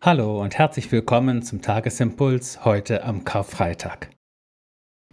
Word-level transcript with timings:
Hallo 0.00 0.40
und 0.40 0.56
herzlich 0.56 0.92
willkommen 0.92 1.42
zum 1.42 1.60
Tagesimpuls 1.60 2.64
heute 2.64 3.02
am 3.02 3.24
Karfreitag. 3.24 4.10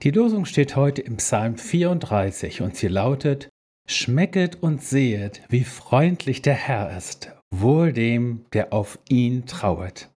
Die 0.04 0.12
Losung 0.12 0.46
steht 0.46 0.76
heute 0.76 1.02
im 1.02 1.18
Psalm 1.18 1.58
34 1.58 2.62
und 2.62 2.76
sie 2.76 2.88
lautet: 2.88 3.50
Schmecket 3.88 4.62
und 4.62 4.84
sehet, 4.84 5.42
wie 5.50 5.64
freundlich 5.64 6.44
der 6.44 6.54
Herr 6.54 6.96
ist, 6.96 7.32
wohl 7.50 7.94
dem, 7.94 8.46
der 8.54 8.74
auf 8.74 9.00
ihn 9.10 9.48
trauet. 9.48 10.12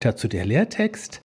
Dazu 0.00 0.26
der 0.26 0.46
Lehrtext. 0.46 1.20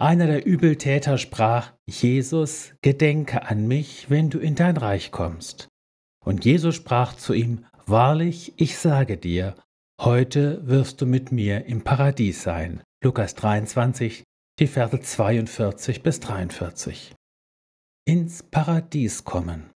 Einer 0.00 0.26
der 0.28 0.46
Übeltäter 0.46 1.18
sprach: 1.18 1.74
Jesus, 1.86 2.72
gedenke 2.80 3.46
an 3.46 3.68
mich, 3.68 4.08
wenn 4.08 4.30
du 4.30 4.38
in 4.38 4.54
dein 4.54 4.78
Reich 4.78 5.10
kommst. 5.10 5.68
Und 6.24 6.46
Jesus 6.46 6.74
sprach 6.74 7.16
zu 7.16 7.34
ihm: 7.34 7.66
Wahrlich, 7.84 8.54
ich 8.56 8.78
sage 8.78 9.18
dir, 9.18 9.56
Heute 10.00 10.64
wirst 10.64 11.00
du 11.00 11.06
mit 11.06 11.32
mir 11.32 11.66
im 11.66 11.82
Paradies 11.82 12.44
sein. 12.44 12.84
Lukas 13.02 13.34
23, 13.34 14.22
die 14.60 14.68
Verse 14.68 15.00
42 15.00 16.04
bis 16.04 16.20
43. 16.20 17.16
Ins 18.06 18.44
Paradies 18.44 19.24
kommen. 19.24 19.70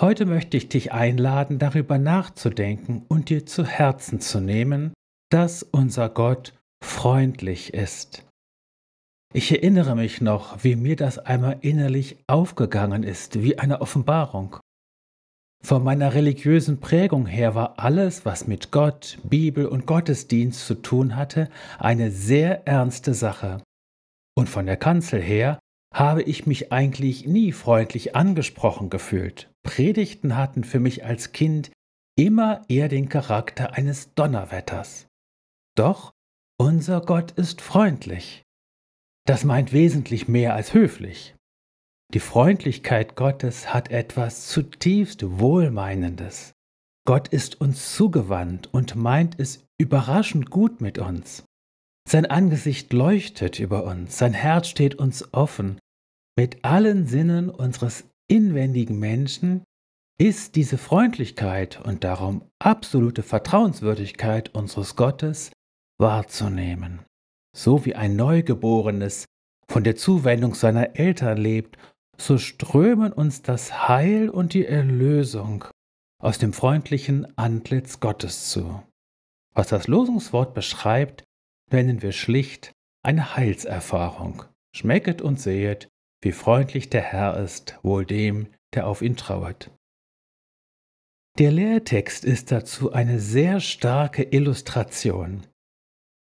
Heute 0.00 0.26
möchte 0.26 0.56
ich 0.56 0.68
dich 0.68 0.92
einladen, 0.92 1.60
darüber 1.60 1.98
nachzudenken 1.98 3.06
und 3.06 3.28
dir 3.28 3.46
zu 3.46 3.64
Herzen 3.64 4.20
zu 4.20 4.40
nehmen, 4.40 4.92
dass 5.30 5.62
unser 5.62 6.08
Gott 6.08 6.52
freundlich 6.82 7.72
ist. 7.72 8.26
Ich 9.32 9.52
erinnere 9.52 9.94
mich 9.94 10.20
noch, 10.20 10.64
wie 10.64 10.74
mir 10.74 10.96
das 10.96 11.20
einmal 11.20 11.58
innerlich 11.60 12.16
aufgegangen 12.26 13.04
ist, 13.04 13.40
wie 13.40 13.60
eine 13.60 13.80
Offenbarung. 13.80 14.58
Von 15.66 15.82
meiner 15.82 16.14
religiösen 16.14 16.78
Prägung 16.78 17.26
her 17.26 17.56
war 17.56 17.80
alles, 17.80 18.24
was 18.24 18.46
mit 18.46 18.70
Gott, 18.70 19.18
Bibel 19.24 19.66
und 19.66 19.84
Gottesdienst 19.84 20.64
zu 20.64 20.76
tun 20.76 21.16
hatte, 21.16 21.48
eine 21.80 22.12
sehr 22.12 22.68
ernste 22.68 23.14
Sache. 23.14 23.60
Und 24.38 24.48
von 24.48 24.66
der 24.66 24.76
Kanzel 24.76 25.20
her 25.20 25.58
habe 25.92 26.22
ich 26.22 26.46
mich 26.46 26.70
eigentlich 26.70 27.26
nie 27.26 27.50
freundlich 27.50 28.14
angesprochen 28.14 28.90
gefühlt. 28.90 29.50
Predigten 29.64 30.36
hatten 30.36 30.62
für 30.62 30.78
mich 30.78 31.04
als 31.04 31.32
Kind 31.32 31.72
immer 32.16 32.64
eher 32.68 32.88
den 32.88 33.08
Charakter 33.08 33.72
eines 33.72 34.14
Donnerwetters. 34.14 35.08
Doch 35.76 36.12
unser 36.60 37.00
Gott 37.00 37.32
ist 37.32 37.60
freundlich. 37.60 38.44
Das 39.26 39.42
meint 39.42 39.72
wesentlich 39.72 40.28
mehr 40.28 40.54
als 40.54 40.74
höflich. 40.74 41.35
Die 42.14 42.20
Freundlichkeit 42.20 43.16
Gottes 43.16 43.74
hat 43.74 43.90
etwas 43.90 44.46
zutiefst 44.48 45.38
Wohlmeinendes. 45.38 46.52
Gott 47.04 47.28
ist 47.28 47.60
uns 47.60 47.94
zugewandt 47.94 48.72
und 48.72 48.94
meint 48.94 49.38
es 49.38 49.64
überraschend 49.78 50.50
gut 50.50 50.80
mit 50.80 50.98
uns. 50.98 51.44
Sein 52.08 52.26
Angesicht 52.26 52.92
leuchtet 52.92 53.58
über 53.58 53.84
uns, 53.84 54.18
sein 54.18 54.34
Herz 54.34 54.68
steht 54.68 54.94
uns 54.94 55.34
offen. 55.34 55.78
Mit 56.38 56.64
allen 56.64 57.06
Sinnen 57.06 57.50
unseres 57.50 58.04
inwendigen 58.28 58.98
Menschen 58.98 59.64
ist 60.18 60.54
diese 60.54 60.78
Freundlichkeit 60.78 61.80
und 61.84 62.04
darum 62.04 62.42
absolute 62.58 63.22
Vertrauenswürdigkeit 63.22 64.54
unseres 64.54 64.96
Gottes 64.96 65.50
wahrzunehmen. 65.98 67.00
So 67.56 67.84
wie 67.84 67.94
ein 67.94 68.16
Neugeborenes 68.16 69.26
von 69.68 69.82
der 69.82 69.96
Zuwendung 69.96 70.54
seiner 70.54 70.96
Eltern 70.96 71.38
lebt 71.38 71.76
so 72.18 72.38
strömen 72.38 73.12
uns 73.12 73.42
das 73.42 73.88
Heil 73.88 74.28
und 74.28 74.54
die 74.54 74.66
Erlösung 74.66 75.64
aus 76.18 76.38
dem 76.38 76.52
freundlichen 76.52 77.36
Antlitz 77.36 78.00
Gottes 78.00 78.50
zu. 78.50 78.82
Was 79.54 79.68
das 79.68 79.86
Losungswort 79.86 80.54
beschreibt, 80.54 81.24
nennen 81.70 82.02
wir 82.02 82.12
schlicht 82.12 82.72
eine 83.02 83.36
Heilserfahrung. 83.36 84.44
Schmecket 84.74 85.22
und 85.22 85.40
sehet, 85.40 85.88
wie 86.22 86.32
freundlich 86.32 86.90
der 86.90 87.02
Herr 87.02 87.38
ist, 87.38 87.78
wohl 87.82 88.04
dem, 88.04 88.48
der 88.74 88.86
auf 88.86 89.00
ihn 89.00 89.16
trauert. 89.16 89.70
Der 91.38 91.52
Lehrtext 91.52 92.24
ist 92.24 92.50
dazu 92.50 92.92
eine 92.92 93.20
sehr 93.20 93.60
starke 93.60 94.22
Illustration. 94.22 95.46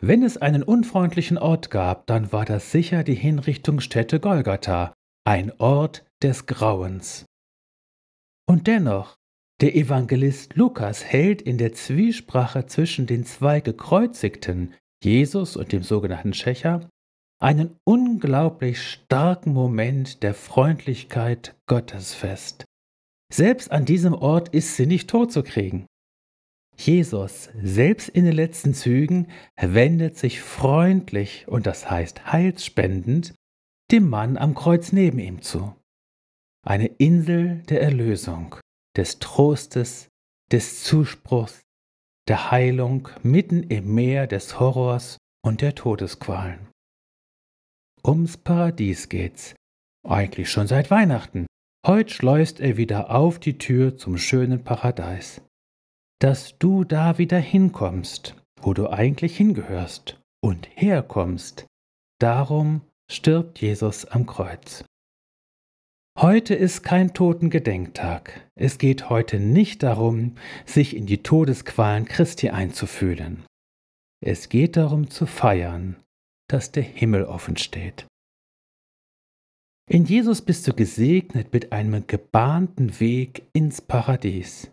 Wenn 0.00 0.22
es 0.22 0.36
einen 0.36 0.62
unfreundlichen 0.62 1.38
Ort 1.38 1.70
gab, 1.70 2.06
dann 2.06 2.32
war 2.32 2.44
das 2.44 2.70
sicher 2.70 3.02
die 3.02 3.14
Hinrichtungsstätte 3.14 4.20
Golgatha, 4.20 4.92
ein 5.26 5.52
Ort 5.58 6.04
des 6.22 6.46
Grauens. 6.46 7.26
Und 8.48 8.68
dennoch, 8.68 9.16
der 9.60 9.74
Evangelist 9.74 10.54
Lukas 10.54 11.04
hält 11.04 11.42
in 11.42 11.58
der 11.58 11.72
Zwiesprache 11.72 12.66
zwischen 12.66 13.06
den 13.06 13.24
zwei 13.24 13.60
Gekreuzigten, 13.60 14.74
Jesus 15.02 15.56
und 15.56 15.72
dem 15.72 15.82
sogenannten 15.82 16.32
Schächer, 16.32 16.88
einen 17.40 17.76
unglaublich 17.84 18.80
starken 18.80 19.52
Moment 19.52 20.22
der 20.22 20.32
Freundlichkeit 20.32 21.56
Gottes 21.66 22.14
fest. 22.14 22.64
Selbst 23.32 23.72
an 23.72 23.84
diesem 23.84 24.14
Ort 24.14 24.50
ist 24.50 24.76
sie 24.76 24.86
nicht 24.86 25.10
totzukriegen. 25.10 25.86
Jesus, 26.76 27.50
selbst 27.60 28.10
in 28.10 28.26
den 28.26 28.34
letzten 28.34 28.74
Zügen, 28.74 29.26
wendet 29.60 30.16
sich 30.18 30.40
freundlich 30.40 31.48
und 31.48 31.66
das 31.66 31.90
heißt 31.90 32.32
heilsspendend 32.32 33.34
dem 33.90 34.08
Mann 34.08 34.36
am 34.36 34.54
Kreuz 34.54 34.92
neben 34.92 35.18
ihm 35.18 35.42
zu. 35.42 35.74
Eine 36.66 36.86
Insel 36.86 37.62
der 37.62 37.82
Erlösung, 37.82 38.56
des 38.96 39.18
Trostes, 39.18 40.08
des 40.50 40.82
Zuspruchs, 40.82 41.60
der 42.28 42.50
Heilung 42.50 43.08
mitten 43.22 43.62
im 43.62 43.94
Meer 43.94 44.26
des 44.26 44.58
Horrors 44.58 45.18
und 45.44 45.60
der 45.62 45.74
Todesqualen. 45.74 46.68
Ums 48.04 48.36
Paradies 48.36 49.08
geht's, 49.08 49.54
eigentlich 50.04 50.50
schon 50.50 50.66
seit 50.66 50.90
Weihnachten. 50.90 51.46
Heut 51.86 52.10
schleust 52.10 52.58
er 52.60 52.76
wieder 52.76 53.10
auf 53.14 53.38
die 53.38 53.58
Tür 53.58 53.96
zum 53.96 54.18
schönen 54.18 54.64
Paradies. 54.64 55.40
Dass 56.20 56.58
du 56.58 56.82
da 56.84 57.18
wieder 57.18 57.38
hinkommst, 57.38 58.34
wo 58.60 58.74
du 58.74 58.88
eigentlich 58.88 59.36
hingehörst 59.36 60.20
und 60.40 60.68
herkommst, 60.74 61.66
darum 62.18 62.80
stirbt 63.10 63.60
Jesus 63.60 64.04
am 64.04 64.26
Kreuz. 64.26 64.84
Heute 66.18 66.54
ist 66.54 66.82
kein 66.82 67.12
Totengedenktag. 67.12 68.48
Es 68.54 68.78
geht 68.78 69.10
heute 69.10 69.38
nicht 69.38 69.82
darum, 69.82 70.36
sich 70.64 70.96
in 70.96 71.04
die 71.06 71.22
Todesqualen 71.22 72.06
Christi 72.06 72.48
einzufühlen. 72.48 73.44
Es 74.24 74.48
geht 74.48 74.78
darum 74.78 75.10
zu 75.10 75.26
feiern, 75.26 75.96
dass 76.48 76.72
der 76.72 76.84
Himmel 76.84 77.24
offen 77.24 77.58
steht. 77.58 78.06
In 79.88 80.04
Jesus 80.04 80.42
bist 80.42 80.66
du 80.66 80.72
gesegnet 80.72 81.52
mit 81.52 81.70
einem 81.72 82.06
gebahnten 82.06 82.98
Weg 82.98 83.46
ins 83.52 83.80
Paradies. 83.82 84.72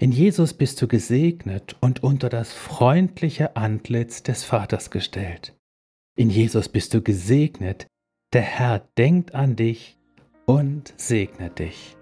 In 0.00 0.12
Jesus 0.12 0.52
bist 0.52 0.82
du 0.82 0.88
gesegnet 0.88 1.76
und 1.80 2.02
unter 2.02 2.28
das 2.28 2.52
freundliche 2.52 3.56
Antlitz 3.56 4.22
des 4.22 4.44
Vaters 4.44 4.90
gestellt. 4.90 5.54
In 6.20 6.28
Jesus 6.28 6.68
bist 6.68 6.92
du 6.92 7.00
gesegnet. 7.00 7.86
Der 8.34 8.42
Herr 8.42 8.80
denkt 8.98 9.34
an 9.34 9.56
dich 9.56 9.96
und 10.44 10.92
segnet 10.98 11.58
dich. 11.58 11.96